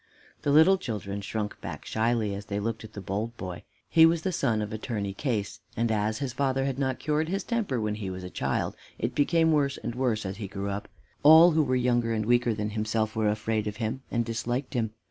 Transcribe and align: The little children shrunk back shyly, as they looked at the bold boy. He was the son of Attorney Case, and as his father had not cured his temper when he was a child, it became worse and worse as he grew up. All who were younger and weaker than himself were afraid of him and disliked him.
The 0.41 0.49
little 0.49 0.79
children 0.79 1.21
shrunk 1.21 1.61
back 1.61 1.85
shyly, 1.85 2.33
as 2.33 2.45
they 2.45 2.59
looked 2.59 2.83
at 2.83 2.93
the 2.93 3.01
bold 3.01 3.37
boy. 3.37 3.61
He 3.87 4.03
was 4.03 4.23
the 4.23 4.31
son 4.31 4.63
of 4.63 4.73
Attorney 4.73 5.13
Case, 5.13 5.59
and 5.77 5.91
as 5.91 6.17
his 6.17 6.33
father 6.33 6.65
had 6.65 6.79
not 6.79 6.97
cured 6.97 7.29
his 7.29 7.43
temper 7.43 7.79
when 7.79 7.93
he 7.93 8.09
was 8.09 8.23
a 8.23 8.31
child, 8.31 8.75
it 8.97 9.13
became 9.13 9.51
worse 9.51 9.77
and 9.77 9.93
worse 9.93 10.25
as 10.25 10.37
he 10.37 10.47
grew 10.47 10.69
up. 10.71 10.87
All 11.21 11.51
who 11.51 11.61
were 11.61 11.75
younger 11.75 12.13
and 12.15 12.25
weaker 12.25 12.55
than 12.55 12.71
himself 12.71 13.15
were 13.15 13.29
afraid 13.29 13.67
of 13.67 13.77
him 13.77 14.01
and 14.09 14.25
disliked 14.25 14.73
him. 14.73 14.89